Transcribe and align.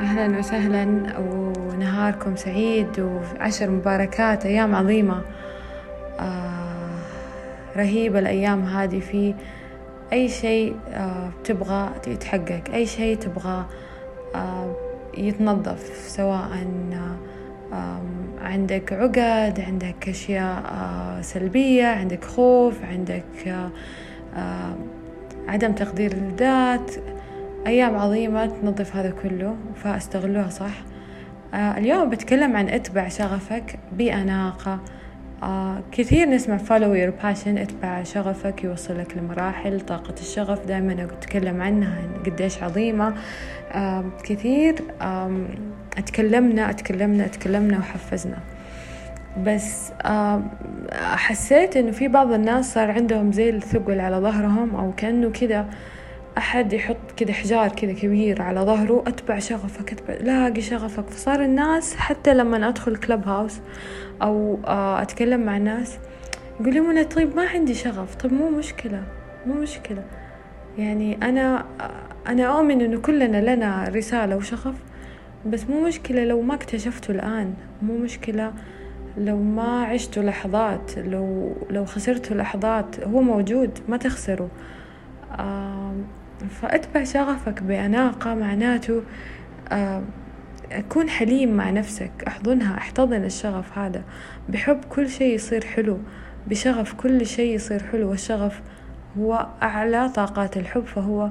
أهلا 0.00 0.38
وسهلا 0.38 1.18
ونهاركم 1.18 2.36
سعيد 2.36 3.00
وعشر 3.00 3.70
مباركات 3.70 4.46
أيام 4.46 4.74
عظيمة. 4.74 5.22
آه 6.20 6.98
رهيبة 7.76 8.18
الأيام 8.18 8.64
هذه. 8.64 9.00
في 9.00 9.34
أي 10.12 10.28
شيء 10.28 10.76
آه 10.92 11.30
تبغى 11.44 11.90
يتحقق 12.06 12.62
أي 12.74 12.86
شيء 12.86 13.16
تبغى 13.16 13.66
آه 14.34 14.76
يتنظف 15.18 16.08
سواء 16.08 16.48
عندك 18.42 18.92
عقد 18.92 19.60
عندك 19.66 20.08
أشياء 20.08 20.62
سلبية 21.20 21.86
عندك 21.86 22.24
خوف 22.24 22.84
عندك 22.84 23.68
عدم 25.48 25.72
تقدير 25.72 26.12
الذات. 26.12 26.90
أيام 27.66 27.96
عظيمة 27.96 28.46
تنظف 28.46 28.96
هذا 28.96 29.10
كله 29.22 29.56
فأستغلوها 29.74 30.48
صح. 30.48 30.82
آه 31.54 31.78
اليوم 31.78 32.10
بتكلم 32.10 32.56
عن 32.56 32.68
اتبع 32.68 33.08
شغفك 33.08 33.78
بأناقة. 33.92 34.80
آه 35.42 35.82
كثير 35.92 36.28
نسمع 36.28 36.58
follow 36.58 36.96
your 36.96 37.22
passion 37.24 37.48
اتبع 37.58 38.02
شغفك 38.02 38.64
يوصلك 38.64 39.16
لمراحل 39.16 39.80
طاقة 39.80 40.14
الشغف 40.20 40.66
دائما 40.66 40.92
أتكلم 40.92 41.62
عنها 41.62 41.98
قديش 42.26 42.62
عظيمة. 42.62 43.14
آه 43.72 44.04
كثير 44.24 44.74
أتكلمنا 45.98 46.70
أتكلمنا 46.70 47.24
أتكلمنا 47.24 47.78
وحفزنا. 47.78 48.38
بس 49.46 49.92
حسيت 50.92 51.76
إنه 51.76 51.90
في 51.90 52.08
بعض 52.08 52.32
الناس 52.32 52.74
صار 52.74 52.90
عندهم 52.90 53.32
زي 53.32 53.50
الثقل 53.50 54.00
على 54.00 54.16
ظهرهم 54.16 54.76
أو 54.76 54.92
كأنه 54.92 55.30
كده. 55.30 55.66
أحد 56.38 56.72
يحط 56.72 57.12
كده 57.16 57.32
حجار 57.32 57.72
كده 57.72 57.92
كبير 57.92 58.42
على 58.42 58.60
ظهره 58.60 59.04
أتبع 59.06 59.38
شغفك 59.38 59.92
أتبع 59.92 60.14
لاقي 60.14 60.60
شغفك. 60.60 61.04
فصار 61.10 61.44
الناس 61.44 61.96
حتى 61.96 62.34
لما 62.34 62.68
أدخل 62.68 62.96
كلب 62.96 63.28
هاوس 63.28 63.60
أو 64.22 64.58
أتكلم 64.64 65.40
مع 65.40 65.56
الناس 65.56 65.98
يقولوا 66.60 66.86
منى 66.86 67.04
طيب 67.04 67.36
ما 67.36 67.48
عندي 67.48 67.74
شغف 67.74 68.14
طيب 68.14 68.32
مو 68.32 68.50
مشكلة 68.50 69.02
مو 69.46 69.54
مشكلة. 69.54 70.04
يعني 70.78 71.18
أنا 71.22 71.64
أنا 72.28 72.44
أؤمن 72.44 72.80
إنه 72.80 73.00
كلنا 73.00 73.54
لنا 73.54 73.88
رسالة 73.88 74.36
وشغف 74.36 74.74
بس 75.46 75.64
مو 75.64 75.80
مشكلة 75.86 76.24
لو 76.24 76.42
ما 76.42 76.54
اكتشفته 76.54 77.10
الآن 77.10 77.54
مو 77.82 77.98
مشكلة 77.98 78.52
لو 79.18 79.36
ما 79.42 79.82
عشتوا 79.84 80.22
لحظات 80.22 80.98
لو 80.98 81.56
لو 81.70 81.84
خسرتوا 81.84 82.36
لحظات 82.36 83.00
هو 83.00 83.20
موجود 83.22 83.78
ما 83.88 83.96
تخسروا 83.96 84.48
آه 85.38 85.94
فأتبع 86.60 87.04
شغفك 87.04 87.62
بأناقة 87.62 88.34
معناته 88.34 89.02
آه 89.72 90.02
كون 90.88 91.08
حليم 91.08 91.56
مع 91.56 91.70
نفسك 91.70 92.10
أحضنها 92.26 92.78
أحتضن 92.78 93.24
الشغف 93.24 93.78
هذا. 93.78 94.02
بحب 94.48 94.80
كل 94.88 95.08
شيء 95.08 95.34
يصير 95.34 95.64
حلو 95.64 95.98
بشغف 96.46 96.92
كل 96.92 97.26
شيء 97.26 97.54
يصير 97.54 97.82
حلو. 97.82 98.10
والشغف 98.10 98.60
هو 99.18 99.46
أعلى 99.62 100.08
طاقات 100.08 100.56
الحب 100.56 100.84
فهو 100.84 101.30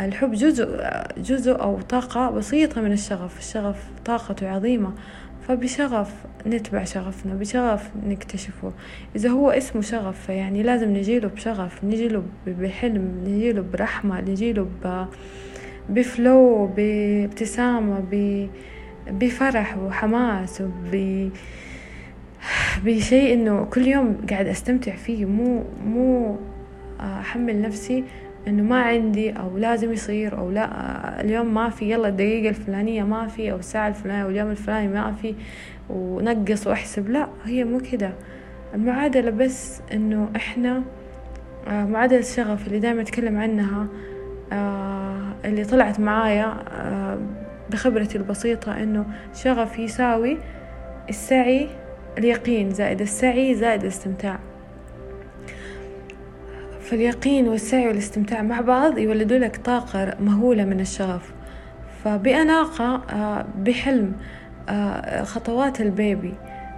الحب 0.00 0.32
جزء 0.32 0.80
جزء 1.18 1.60
أو 1.60 1.80
طاقة 1.80 2.30
بسيطة 2.30 2.80
من 2.80 2.92
الشغف. 2.92 3.38
الشغف 3.38 3.76
طاقته 4.04 4.50
عظيمة. 4.50 4.92
فبشغف 5.48 6.14
نتبع 6.46 6.84
شغفنا 6.84 7.34
بشغف 7.34 7.90
نكتشفه. 8.06 8.72
إذا 9.16 9.28
هو 9.28 9.50
اسمه 9.50 9.82
شغف 9.82 10.26
فيعني 10.26 10.62
لازم 10.62 10.96
نجيله 10.96 11.28
بشغف 11.28 11.84
نجيله 11.84 12.22
بحلم 12.46 13.24
نجيله 13.26 13.64
برحمة 13.72 14.20
نجيله 14.20 14.68
بفلو 15.88 16.66
بابتسامة 16.66 18.04
بفرح 19.10 19.78
وحماس 19.78 20.60
وب 20.60 21.30
بشيء 22.84 23.34
إنه 23.34 23.64
كل 23.64 23.86
يوم 23.86 24.16
قاعد 24.30 24.46
أستمتع 24.46 24.96
فيه. 24.96 25.24
مو 25.24 25.64
مو 25.86 26.36
أحمل 27.00 27.62
نفسي 27.62 28.04
إنه 28.48 28.62
ما 28.62 28.82
عندي 28.82 29.30
أو 29.30 29.58
لازم 29.58 29.92
يصير 29.92 30.38
أو 30.38 30.50
لا 30.50 31.20
اليوم 31.20 31.54
ما 31.54 31.70
في 31.70 31.90
يلا 31.92 32.08
الدقيقة 32.08 32.48
الفلانية 32.48 33.02
ما 33.02 33.26
في 33.26 33.52
أو 33.52 33.56
الساعة 33.56 33.88
الفلانية 33.88 34.24
أو 34.24 34.28
اليوم 34.28 34.50
الفلاني 34.50 34.88
ما 34.88 35.12
في 35.12 35.34
ونقص 35.90 36.66
وأحسب 36.66 37.10
لا 37.10 37.28
هي 37.44 37.64
مو 37.64 37.80
كده. 37.92 38.12
المعادلة 38.74 39.30
بس 39.30 39.80
إنه 39.92 40.28
إحنا 40.36 40.82
معادلة 41.66 42.18
الشغف 42.18 42.66
اللي 42.66 42.78
دائما 42.78 43.00
أتكلم 43.02 43.38
عنها 43.38 43.86
اللي 45.44 45.64
طلعت 45.64 46.00
معايا 46.00 46.56
بخبرتي 47.70 48.18
البسيطة 48.18 48.82
إنه 48.82 49.06
شغف 49.34 49.78
يساوي 49.78 50.38
السعي 51.08 51.68
اليقين 52.18 52.70
زائد 52.70 53.00
السعي 53.00 53.54
زائد 53.54 53.82
الاستمتاع. 53.82 54.38
فاليقين 56.90 57.48
والسعي 57.48 57.88
والاستمتاع 57.88 58.42
مع 58.42 58.60
بعض 58.60 58.98
يولدوا 58.98 59.38
لك 59.38 59.56
طاقة 59.56 60.14
مهولة 60.20 60.64
من 60.64 60.80
الشغف. 60.80 61.32
فبأناقة 62.04 63.02
بحلم 63.58 64.12
خطوات 65.22 65.80
ال 65.80 66.34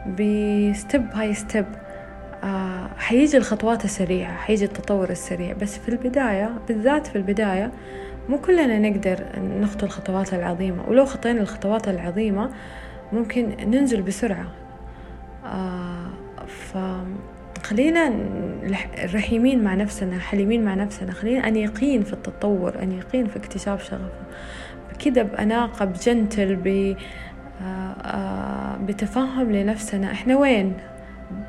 baby 0.06 0.46
step 0.46 0.86
by 0.86 1.06
step 1.12 1.66
حيجي 2.96 3.36
الخطوات 3.36 3.84
السريعة 3.84 4.36
حيجي 4.36 4.64
التطور 4.64 5.10
السريع. 5.10 5.52
بس 5.52 5.78
في 5.78 5.88
البداية 5.88 6.50
بالذات 6.68 7.06
في 7.06 7.16
البداية 7.16 7.72
مو 8.28 8.38
كلنا 8.38 8.78
نقدر 8.78 9.24
نخطو 9.60 9.86
الخطوات 9.86 10.34
العظيمة. 10.34 10.88
ولو 10.88 11.04
خطينا 11.04 11.40
الخطوات 11.40 11.88
العظيمة 11.88 12.50
ممكن 13.12 13.56
ننزل 13.66 14.02
بسرعة. 14.02 14.46
ف 16.46 16.76
خلينا 17.62 18.12
رحيمين 19.14 19.64
مع 19.64 19.74
نفسنا 19.74 20.18
حليمين 20.18 20.64
مع 20.64 20.74
نفسنا. 20.74 21.12
خلينا 21.12 21.48
أن 21.48 21.56
يقين 21.56 22.02
في 22.02 22.12
التطور 22.12 22.82
أن 22.82 22.92
يقين 22.92 23.26
في 23.26 23.36
اكتشاف 23.36 23.84
شغفنا 23.84 24.08
كده 25.04 25.22
بأناقة 25.22 25.84
بجنتل 25.84 26.56
ب 26.56 26.96
بتفهم 28.86 29.52
لنفسنا. 29.52 30.12
إحنا 30.12 30.36
وين؟ 30.36 30.72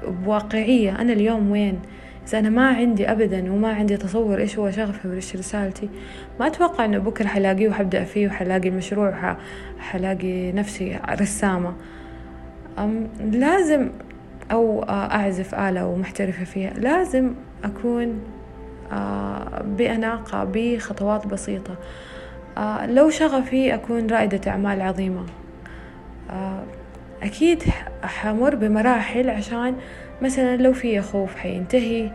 بواقعية. 0.07 1.01
أنا 1.01 1.13
اليوم 1.13 1.51
وين؟ 1.51 1.79
إذا 2.27 2.39
أنا 2.39 2.49
ما 2.49 2.67
عندي 2.67 3.11
أبدا 3.11 3.51
وما 3.53 3.73
عندي 3.73 3.97
تصور 3.97 4.39
إيش 4.39 4.59
هو 4.59 4.71
شغفي 4.71 5.07
وإيش 5.07 5.35
رسالتي 5.35 5.89
ما 6.39 6.47
أتوقع 6.47 6.85
إنه 6.85 6.97
بكرة 6.97 7.27
حلاقيه 7.27 7.69
وحبدأ 7.69 8.03
فيه 8.03 8.27
وحلاقي 8.27 8.69
مشروع 8.69 9.37
حلاقي 9.79 10.51
نفسي 10.51 10.99
رسامة. 11.09 11.73
لازم 13.31 13.89
أو 14.51 14.83
أعزف 14.83 15.55
آلة 15.55 15.85
ومحترفة 15.85 16.43
فيها. 16.43 16.73
لازم 16.73 17.33
أكون 17.63 18.19
بأناقة 19.63 20.43
بخطوات 20.43 21.27
بسيطة. 21.27 21.75
لو 22.85 23.09
شغفي 23.09 23.73
أكون 23.73 24.07
رائدة 24.07 24.51
أعمال 24.51 24.81
عظيمة. 24.81 25.25
أكيد 27.23 27.63
حمر 28.03 28.55
بمراحل 28.55 29.29
عشان 29.29 29.75
مثلا 30.21 30.57
لو 30.57 30.73
في 30.73 31.01
خوف 31.01 31.35
حينتهي. 31.35 32.11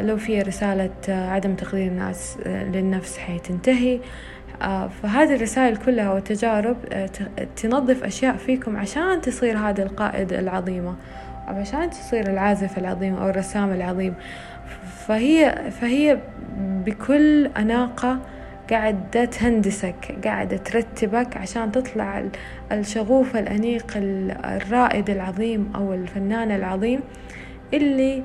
لو 0.00 0.16
في 0.16 0.42
رسالة 0.42 0.90
عدم 1.08 1.54
تقدير 1.54 1.86
الناس 1.86 2.38
للنفس 2.46 3.18
حتنتهي 3.18 4.00
فهذه 5.02 5.34
الرسائل 5.34 5.76
كلها 5.76 6.12
والتجارب 6.12 6.76
تنظف 7.56 8.04
أشياء 8.04 8.36
فيكم 8.36 8.76
عشان 8.76 9.20
تصير 9.20 9.58
هذا 9.58 9.82
القائد 9.82 10.32
العظيمة 10.32 10.94
أو 11.48 11.54
عشان 11.54 11.90
تصير 11.90 12.30
العازف 12.30 12.78
العظيم 12.78 13.14
أو 13.14 13.28
الرسام 13.28 13.72
العظيم. 13.72 14.14
فهي 15.06 15.70
فهي 15.80 16.18
بكل 16.58 17.46
أناقة 17.46 18.18
قاعدة 18.70 19.24
تهندسك 19.24 20.18
قاعدة 20.24 20.56
ترتبك 20.56 21.36
عشان 21.36 21.72
تطلع 21.72 22.24
الشغوف 22.72 23.36
الأنيق 23.36 23.86
الرائد 23.96 25.10
العظيم 25.10 25.72
أو 25.74 25.94
الفنان 25.94 26.50
العظيم 26.50 27.00
اللي 27.74 28.22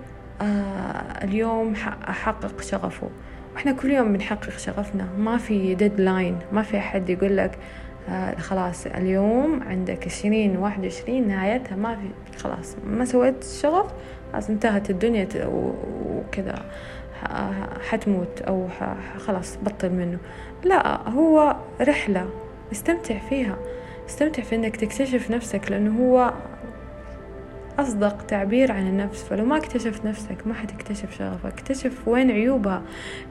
اليوم 1.24 1.74
أحقق 2.09 2.62
شغفه. 2.62 3.09
وإحنا 3.54 3.72
كل 3.72 3.92
يوم 3.92 4.13
بنحقق 4.13 4.57
شغفنا. 4.57 5.07
ما 5.18 5.38
في 5.38 5.75
deadline 5.75 6.39
ما 6.51 6.62
في 6.62 6.78
أحد 6.78 7.10
يقول 7.10 7.38
لك 7.38 7.57
آه 8.10 8.36
خلاص 8.36 8.86
اليوم 8.86 9.63
عندك 9.63 10.06
عشرين 10.06 10.57
واحد 10.57 10.84
وعشرين 10.84 11.28
نهايتها 11.28 11.75
ما 11.75 11.96
في 11.96 12.38
خلاص. 12.38 12.75
ما 12.86 13.06
سويت 13.06 13.44
شغف 13.44 13.92
خلاص 14.34 14.50
انتهت 14.50 14.90
الدنيا 14.90 15.28
وكذا. 15.46 16.66
حتموت 17.90 18.42
أو 18.42 18.68
خلاص 19.18 19.57
بطل 19.57 19.90
منه. 19.90 20.18
لا 20.63 21.10
هو 21.10 21.56
رحلة. 21.81 22.30
استمتع 22.72 23.18
فيها. 23.30 23.56
استمتع 24.10 24.44
في 24.44 24.56
إنك 24.56 24.75
تكتشف 24.75 25.31
نفسك 25.31 25.72
لأنه 25.72 26.00
هو 26.04 26.34
أصدق 27.81 28.26
تعبير 28.26 28.72
عن 28.72 28.88
النفس 28.88 29.24
فلو 29.24 29.46
ما 29.46 29.58
اكتشفت 29.58 30.06
نفسك 30.06 30.48
ما 30.48 30.54
حتكتشف 30.54 31.18
شغفك. 31.18 31.46
اكتشف 31.46 32.08
وين 32.08 32.31
عيوبها 32.31 32.81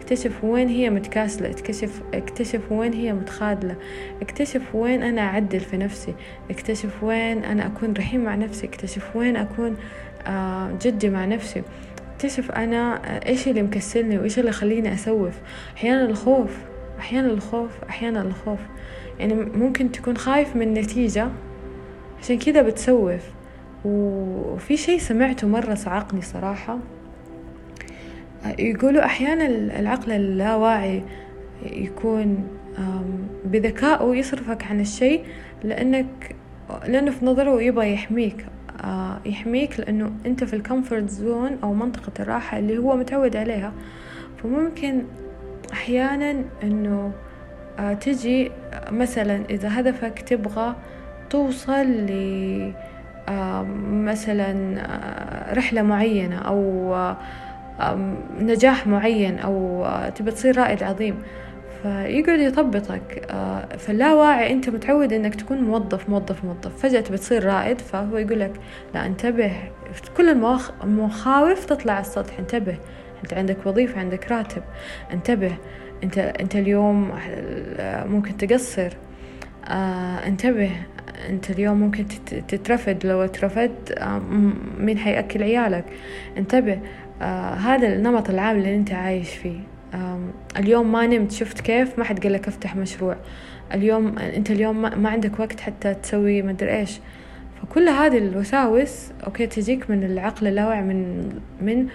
اكتشف 0.01 0.45
وين 0.45 0.69
هي 0.69 0.91
متكاسلة 0.91 1.51
اكتشف, 1.51 2.03
اكتشف 2.15 2.73
وين 2.73 2.93
هي 2.93 3.13
متخاذلة 3.13 3.77
اكتشف 4.23 4.75
وين 4.75 5.03
أنا 5.03 5.21
أعدل 5.21 5.61
في 5.61 5.77
نفسي 5.77 6.15
اكتشف 6.51 7.03
وين 7.03 7.45
أنا 7.45 7.67
أكون 7.67 7.93
رحيم 7.93 8.25
مع 8.25 8.35
نفسي 8.35 8.67
اكتشف 8.67 9.17
وين 9.17 9.37
أكون 9.37 9.77
آه، 10.27 10.71
جدي 10.83 11.11
مع 11.11 11.25
نفسي. 11.25 11.63
اكتشف 12.15 12.51
أنا 12.51 13.01
إيش 13.27 13.49
اللي 13.49 13.63
مكسلني 13.63 14.19
وإيش 14.19 14.39
اللي 14.39 14.51
يخليني 14.51 14.95
أسوف. 14.95 15.35
أحيانا 15.77 16.05
الخوف 16.05 16.51
أحيانا 16.99 17.31
الخوف 17.31 17.71
أحيانا 17.89 18.23
الخوف. 18.23 18.59
يعني 19.19 19.35
ممكن 19.35 19.93
تكون 19.93 20.17
خايف 20.17 20.57
من 20.57 20.75
نتيجة 20.75 21.29
عشان 22.23 22.39
كذا 22.39 22.63
بتسوف. 22.63 23.23
وفي 23.85 24.77
شيء 24.77 24.99
سمعته 24.99 25.49
مرة 25.49 25.75
صعقني 25.75 26.23
صراحة. 26.23 26.79
يقولوا 28.59 29.05
أحيانا 29.05 29.47
العقل 29.81 30.13
اللاواعي 30.13 31.03
يكون 31.63 32.49
بذكائه 33.45 34.15
يصرفك 34.15 34.65
عن 34.65 34.81
الشيء 34.81 35.25
لأنك 35.65 36.37
لأنه 36.87 37.11
في 37.11 37.25
نظره 37.25 37.63
يبغى 37.63 37.93
يحميك 37.93 38.47
آه، 38.85 39.19
يحميك 39.27 39.81
لأنه 39.81 40.13
أنت 40.27 40.45
في 40.45 40.57
ال 40.57 40.63
comfort 40.63 41.11
zone 41.11 41.59
أو 41.63 41.75
منطقة 41.75 42.13
الراحة 42.21 42.59
اللي 42.59 42.79
هو 42.79 42.97
متعود 42.97 43.37
عليها. 43.37 43.73
فممكن 44.43 45.03
أحيانا 45.73 46.45
أنه 46.63 47.13
آه، 47.79 47.93
تجي 47.93 48.51
مثلا 48.91 49.45
إذا 49.51 49.81
هدفك 49.81 50.19
تبغى 50.19 50.77
توصل 51.31 51.87
ل 51.87 52.11
آه، 52.11 52.98
مثلا 53.91 54.55
رحلة 55.55 55.83
معينة 55.83 56.39
أو 56.39 57.15
نجاح 58.41 58.87
معين 58.87 59.39
أو 59.39 59.87
تبي 60.15 60.31
تصير 60.31 60.59
رائد 60.59 60.83
عظيم. 60.83 61.23
فيقعد 61.83 62.39
يطبطك 62.39 63.27
آه، 63.31 63.77
فاللاواعي 63.77 64.53
أنت 64.53 64.71
متعود 64.71 65.13
إنك 65.13 65.35
تكون 65.35 65.59
موظف 65.59 66.09
موظف 66.09 66.45
موظف. 66.45 66.83
فجأة 66.83 67.01
بتصير 67.01 67.45
رائد 67.45 67.81
فهو 67.81 68.17
يقول 68.17 68.41
لك 68.41 68.53
لا 68.95 69.07
انتبه. 69.07 69.53
كل 70.17 70.29
المخاوف 70.85 71.65
تطلع 71.65 71.93
على 71.93 72.01
السطح. 72.01 72.39
انتبه. 72.39 72.77
أنت 73.25 73.35
عندك 73.35 73.67
وظيفة 73.67 74.01
عندك 74.01 74.33
راتب. 74.33 74.63
انتبه. 75.13 75.53
أنت 76.05 76.19
أنت 76.19 76.57
اليوم 76.57 77.13
ممكن 77.81 78.37
تقصر. 78.37 78.91
آه 79.69 80.27
انتبه. 80.27 80.71
أنت 81.29 81.51
اليوم 81.51 81.81
ممكن 81.81 82.05
تترفد. 82.49 83.07
لو 83.07 83.21
اترفدت 83.23 83.93
آه 83.93 84.19
مين 84.79 84.99
حيأكل 84.99 85.43
عيالك؟ 85.43 85.85
انتبه 86.37 86.81
آه 87.23 87.55
هذا 87.55 87.89
النمط 87.95 88.31
العام 88.31 88.57
اللي 88.57 88.77
أنت 88.77 88.93
عايش 88.93 89.35
فيه. 89.35 89.59
اليوم 90.57 90.93
ما 90.93 91.07
نمت 91.07 91.33
شفت 91.33 91.61
كيف؟ 91.61 91.99
ما 91.99 92.05
حد 92.05 92.23
قال 92.23 92.33
لك 92.33 92.49
افتح 92.49 92.77
مشروع. 92.77 93.17
اليوم 93.75 94.19
أنت 94.19 94.51
اليوم 94.51 95.03
ما 95.03 95.09
عندك 95.09 95.41
وقت 95.41 95.61
حتى 95.61 95.95
تسوي 95.95 96.43
مدري 96.43 96.77
إيش. 96.77 97.01
فكل 97.63 97.89
هذه 97.89 98.19
الوساوس 98.19 99.11
أوكي 99.27 99.47
تجيك 99.47 99.91
من 99.91 100.05
العقل 100.05 100.47
اللاواعي 100.47 100.83
من 100.83 101.29
من 101.61 101.89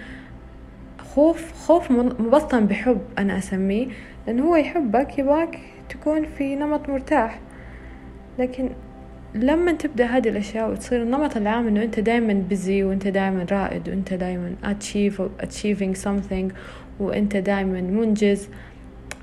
خوف 1.14 1.52
خوف 1.52 1.90
مبطن 1.90 2.66
بحب 2.66 3.00
أنا 3.18 3.38
أسميه. 3.38 3.86
لأنه 4.26 4.42
هو 4.44 4.56
يحبك 4.56 5.18
يبغاك 5.18 5.58
تكون 5.88 6.24
في 6.38 6.56
نمط 6.56 6.88
مرتاح. 6.88 7.40
لكن 8.38 8.70
لما 9.34 9.72
تبدأ 9.72 10.06
هذه 10.06 10.28
الأشياء 10.28 10.70
وتصير 10.70 11.02
النمط 11.02 11.36
العام 11.36 11.68
إنه 11.68 11.82
أنت 11.82 12.00
دائما 12.00 12.44
بزي 12.50 12.84
وأنت 12.84 13.08
دائما 13.08 13.46
رائد 13.50 13.88
وأنت 13.88 14.14
دائما 14.14 14.54
achieve 14.64 15.44
achieving 15.44 16.04
something 16.04 16.52
وأنت 17.00 17.36
دائما 17.36 17.80
منجز 17.80 18.48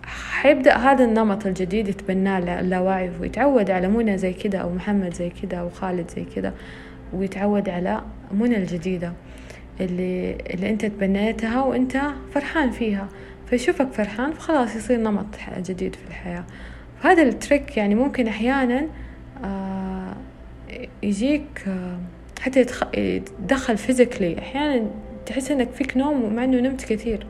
حيبدأ 0.04 0.76
هذا 0.78 1.06
النمط 1.06 1.46
الجديد 1.46 1.88
يتبناه 1.88 2.60
اللاواعي 2.60 3.12
ويتعود 3.22 3.72
على 3.72 3.88
منى 3.88 4.18
زي 4.18 4.34
كده 4.34 4.58
أو 4.58 4.74
محمد 4.74 5.14
زي 5.14 5.30
كده 5.30 5.58
أو 5.58 5.70
خالد 5.70 6.12
زي 6.16 6.26
كده 6.36 6.54
ويتعود 7.14 7.70
على 7.70 8.02
منى 8.32 8.58
الجديدة 8.58 9.14
اللي, 9.82 10.38
اللي 10.54 10.70
أنت 10.70 10.86
تبنيتها 10.86 11.64
وأنت 11.64 12.02
فرحان 12.34 12.72
فيها. 12.72 13.08
فيشوفك 13.50 13.88
فرحان 13.94 14.32
فخلاص 14.32 14.76
يصير 14.76 15.00
نمط 15.00 15.26
جديد 15.58 15.96
في 15.96 16.08
الحياة. 16.08 16.44
هذا 17.02 17.24
ال 17.24 17.33
trick 17.33 17.78
يعني 17.78 17.96
ممكن 17.96 18.28
أحيانا 18.28 18.88
آه 19.44 19.81
يجيك 21.04 21.64
آه 21.68 21.98
حتى 22.42 22.66
يتدخل 22.98 23.78
physically 23.78 24.40
أحيانا 24.40 24.86
تحس 25.26 25.52
إنك 25.52 25.70
فيك 25.72 25.98
نوم 25.98 26.34
مع 26.36 26.44
إنه 26.44 26.60
نمت 26.60 26.86
كثير. 26.86 27.26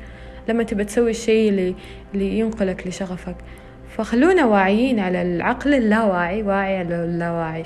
لما 0.49 0.63
تبى 0.63 0.83
تسوي 0.83 1.09
الشيء 1.09 1.49
اللي, 1.49 1.75
اللي 2.13 2.39
ينقلك 2.39 2.87
لشغفك. 2.87 3.35
فخلونا 3.97 4.45
واعيين 4.45 4.99
على 4.99 5.21
العقل 5.21 5.73
اللاواعي 5.73 6.43
واعي 6.43 6.77
على 6.77 7.05
اللاواعي. 7.05 7.63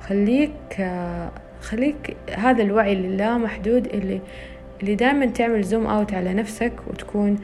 خليك 0.00 0.88
خليك 1.60 2.16
هذا 2.36 2.62
الوعي 2.62 2.92
اللي 2.92 3.16
لا 3.16 3.38
محدود 3.38 3.86
اللي 3.86 4.20
اللي 4.80 4.94
دائما 4.94 5.26
تعمل 5.26 5.62
زوم 5.62 5.86
اوت 5.86 6.14
على 6.14 6.34
نفسك 6.34 6.72
وتكون 6.86 7.38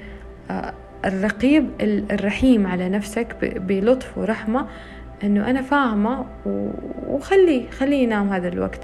آه، 0.50 0.74
الرقيب 1.04 1.68
الرحيم 2.10 2.66
على 2.66 2.88
نفسك 2.88 3.36
بلطف 3.42 4.18
ورحمة. 4.18 4.66
إنه 5.24 5.50
أنا 5.50 5.62
فاهمة 5.62 6.26
وخليه 7.06 7.70
خليه 7.70 8.02
ينام 8.02 8.32
هذا 8.32 8.48
الوقت. 8.48 8.80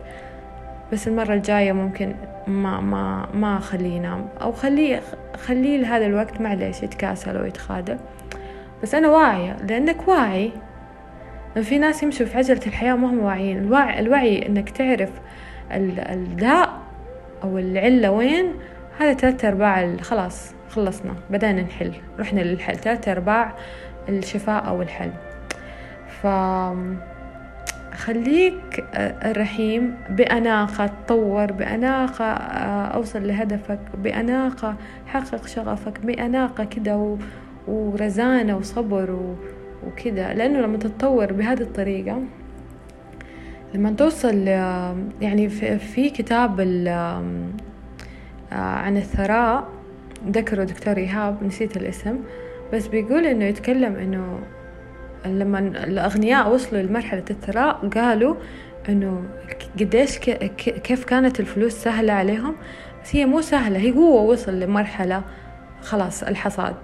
بس 0.92 1.08
المرة 1.08 1.34
الجاية 1.34 1.72
ممكن 1.72 2.14
ما 2.46 2.80
ما 2.80 3.28
ما 3.34 3.58
أخليه 3.58 3.96
ينام. 3.96 4.28
أو 4.40 4.52
خليه 4.52 5.00
خليه 5.46 5.78
لهذا 5.78 6.06
الوقت 6.06 6.40
معليش 6.40 6.82
يتكاسل 6.82 7.36
أو 7.36 7.44
يتخاذل 7.44 7.98
بس 8.82 8.94
أنا 8.94 9.10
واعية 9.10 9.56
لأنك 9.68 10.08
واعي. 10.08 10.52
في 11.62 11.78
ناس 11.78 12.02
يمشوا 12.02 12.26
في 12.26 12.38
عجلة 12.38 12.60
الحياة 12.66 12.94
ما 12.94 13.10
هم 13.10 13.18
واعيين. 13.18 13.58
الوعي, 13.58 14.00
الوعي 14.00 14.46
إنك 14.46 14.70
تعرف 14.70 15.10
الداء 15.72 16.80
أو 17.42 17.58
العلة 17.58 18.10
وين 18.10 18.52
هذا 18.98 19.14
ثلاثة 19.14 19.48
أرباع 19.48 19.96
خلاص 19.96 20.54
خلصنا. 20.70 21.14
بدأنا 21.30 21.62
نحل. 21.62 21.92
رحنا 22.18 22.40
للحل. 22.40 22.76
ثلاثة 22.76 23.12
أرباع 23.12 23.52
الشفاء 24.08 24.68
أو 24.68 24.82
الحل 24.82 25.10
ف 26.24 26.26
خليك 27.94 28.84
آه، 28.94 29.32
رحيم 29.32 29.94
بأناقة 30.10 30.86
تطور 30.86 31.52
بأناقة 31.52 32.24
آه، 32.24 32.86
أوصل 32.86 33.26
لهدفك 33.26 33.78
بأناقة 33.98 34.76
حقق 35.06 35.46
شغفك 35.46 36.00
بأناقة 36.00 36.64
كده 36.64 37.16
ورزانة 37.68 38.56
وصبر 38.56 39.34
وكده. 39.86 40.32
لأنه 40.32 40.60
لما 40.60 40.78
تتطور 40.78 41.32
بهذه 41.32 41.60
الطريقة 41.60 42.22
لما 43.74 43.90
توصل 43.90 44.46
يعني 45.20 45.48
في 45.78 46.10
كتاب 46.10 46.60
آه، 46.60 47.24
عن 48.52 48.96
الثراء 48.96 49.68
ذكره 50.28 50.64
دكتور 50.64 50.96
إيهاب 50.96 51.44
نسيت 51.44 51.76
الاسم 51.76 52.18
بس 52.72 52.86
بيقول 52.86 53.26
إنه 53.26 53.44
يتكلم 53.44 53.96
إنه 53.96 54.38
لما 55.26 55.58
الأغنياء 55.58 56.54
وصلوا 56.54 56.82
لمرحلة 56.82 57.24
الثراء 57.30 57.88
قالوا 57.94 58.34
إنه 58.88 59.24
قديش 59.80 60.18
كيف 60.58 61.04
كانت 61.04 61.40
الفلوس 61.40 61.72
سهلة 61.72 62.12
عليهم. 62.12 62.54
بس 63.04 63.16
هي 63.16 63.26
مو 63.26 63.40
سهلة 63.40 63.78
هي 63.78 63.92
هو 63.92 64.32
وصل 64.32 64.60
لمرحلة 64.60 65.22
خلاص 65.82 66.22
الحصاد. 66.22 66.76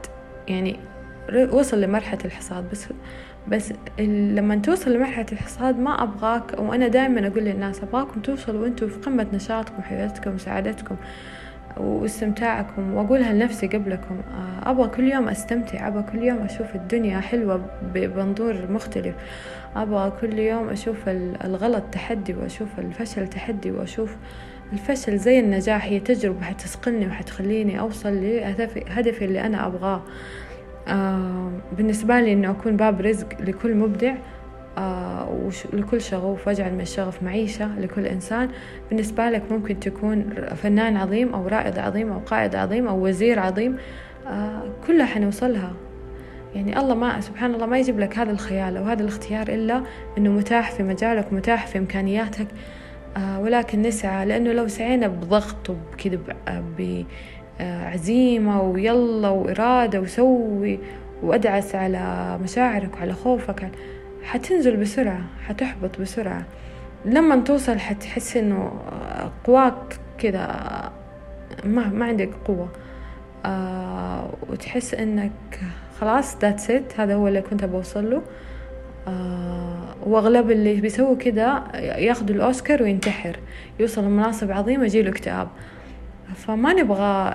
يعني 0.48 0.76
وصل 1.52 1.80
لمرحلة 1.80 2.20
الحصاد. 2.24 2.70
بس 2.70 2.86
بس 3.48 3.72
لما 4.08 4.56
توصل 4.56 4.92
لمرحلة 4.92 5.26
الحصاد 5.32 5.78
ما 5.78 6.02
أبغاك 6.02 6.58
وأنا 6.58 6.88
دائما 6.88 7.26
أقول 7.26 7.42
للناس 7.44 7.82
أبغاكم 7.82 8.20
توصلوا 8.20 8.62
وأنتم 8.62 8.88
في 8.88 8.98
قمة 8.98 9.26
نشاطكم 9.32 9.78
وحياتكم 9.78 10.34
وسعادتكم 10.34 10.96
واستمتاعكم 11.76 12.94
وأقولها 12.94 13.32
لنفسي 13.32 13.66
قبلكم 13.66 14.20
آه، 14.34 14.70
أبغى 14.70 14.88
كل 14.88 15.04
يوم 15.12 15.28
أستمتع 15.28 15.88
أبغى 15.88 16.02
كل 16.12 16.18
يوم 16.22 16.38
أشوف 16.38 16.74
الدنيا 16.74 17.20
حلوة 17.20 17.64
بمنظور 17.94 18.56
مختلف. 18.70 19.14
أبغى 19.76 20.12
كل 20.20 20.38
يوم 20.38 20.68
أشوف 20.68 20.96
الغلط 21.44 21.82
تحدي 21.92 22.34
وأشوف 22.34 22.68
الفشل 22.78 23.28
تحدي 23.28 23.70
وأشوف 23.70 24.16
الفشل 24.72 25.18
زي 25.18 25.40
النجاح 25.40 25.84
هي 25.84 26.00
تجربة 26.00 26.42
حتسقلني 26.42 27.06
وحتخليني 27.06 27.80
أوصل 27.80 28.22
لهدفي 28.22 29.24
اللي 29.24 29.40
أنا 29.46 29.66
أبغاه. 29.66 30.02
آه 30.88 31.50
بالنسبة 31.76 32.20
لي 32.20 32.32
إنه 32.32 32.50
أكون 32.50 32.76
باب 32.76 33.00
رزق 33.00 33.28
لكل 33.40 33.74
مبدع 33.74 34.14
آه، 34.78 35.50
لكل 35.72 36.00
شغوف 36.00 36.48
واجعل 36.48 36.72
من 36.74 36.80
الشغف 36.80 37.22
معيشة 37.22 37.78
لكل 37.78 38.06
إنسان. 38.06 38.48
بالنسبة 38.90 39.30
لك 39.30 39.42
ممكن 39.52 39.80
تكون 39.80 40.34
فنان 40.56 40.96
عظيم 40.96 41.34
أو 41.34 41.48
رائد 41.48 41.78
عظيم 41.78 42.12
أو 42.12 42.18
قائد 42.18 42.54
عظيم 42.54 42.88
أو 42.88 43.06
وزير 43.06 43.38
عظيم. 43.38 43.76
آه، 44.26 44.62
كلها 44.86 45.06
حنوصلها. 45.06 45.72
يعني 46.54 46.78
الله 46.78 46.94
ما 46.94 47.20
سبحان 47.20 47.54
الله 47.54 47.66
ما 47.66 47.78
يجيب 47.78 48.00
لك 48.00 48.18
هذا 48.18 48.30
الخيال 48.30 48.76
أو 48.76 48.84
هذا 48.84 49.02
الاختيار 49.02 49.48
إلا 49.48 49.82
أنه 50.18 50.30
متاح 50.30 50.70
في 50.70 50.82
مجالك 50.82 51.32
متاح 51.32 51.66
في 51.66 51.78
إمكانياتك. 51.78 52.46
آه، 53.16 53.40
ولكن 53.40 53.82
نسعى 53.82 54.26
لأنه 54.26 54.52
لو 54.52 54.68
سعينا 54.68 55.08
بضغط 55.08 55.70
وبكذا 55.70 56.18
بعزيمة 57.58 58.62
ويلا 58.62 59.28
وإرادة 59.28 60.00
وسوي 60.00 60.78
وأدعس 61.22 61.74
على 61.74 62.38
مشاعرك 62.42 62.96
وعلى 62.96 63.12
خوفك. 63.12 63.70
حتنزل 64.24 64.76
بسرعة 64.76 65.20
حتحبط 65.46 66.00
بسرعة. 66.00 66.44
لما 67.04 67.36
توصل 67.36 67.78
حتحس 67.78 68.36
إنه 68.36 68.72
قواك 69.44 69.98
كذا 70.18 70.46
ما 71.64 71.88
ما 71.88 72.04
عندك 72.04 72.30
قوة. 72.44 72.68
آه 73.44 74.30
وتحس 74.48 74.94
إنك 74.94 75.60
خلاص 76.00 76.36
ذاتس 76.38 76.70
ات 76.70 77.00
هذا 77.00 77.14
هو 77.14 77.28
اللي 77.28 77.40
كنت 77.40 77.64
بوصل 77.64 78.10
له. 78.10 78.22
آه 79.08 79.94
وأغلب 80.06 80.50
اللي 80.50 80.80
بيسووا 80.80 81.16
كده 81.16 81.62
ياخذوا 81.74 82.36
الأوسكار 82.36 82.82
وينتحر. 82.82 83.36
يوصل 83.80 84.04
لمناصب 84.04 84.52
عظيمة 84.52 84.84
يجيله 84.84 85.10
اكتئاب. 85.10 85.48
فما 86.34 86.72
نبغى 86.72 87.34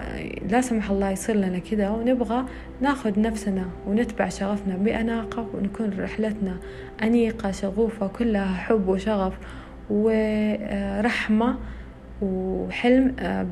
لا 0.49 0.61
سمح 0.61 0.91
الله 0.91 1.09
يصير 1.09 1.35
لنا 1.35 1.59
كده 1.59 1.91
ونبغى 1.91 2.45
ناخذ 2.81 3.21
نفسنا 3.21 3.65
ونتبع 3.87 4.29
شغفنا 4.29 4.75
بأناقة 4.75 5.47
ونكون 5.53 5.99
رحلتنا 5.99 6.57
أنيقة 7.03 7.51
شغوفة 7.51 8.07
كلها 8.07 8.53
حب 8.55 8.87
وشغف 8.87 9.33
ورحمة 9.89 11.55
وحلم 12.21 13.15
آه، 13.19 13.43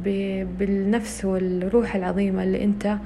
بالنفس 0.60 1.26
والروح 1.26 1.96
العظيمة 1.96 2.44
اللي 2.44 2.64
أنت 2.64 2.98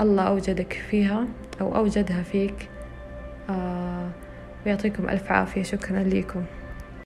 الله 0.00 0.22
أوجدك 0.22 0.72
فيها 0.90 1.26
أو 1.60 1.76
أوجدها 1.76 2.22
فيك. 2.22 2.68
آه، 3.50 4.08
ويعطيكم 4.66 5.08
ألف 5.08 5.32
عافية. 5.32 5.62
شكرا 5.62 6.02
لكم 6.02 6.42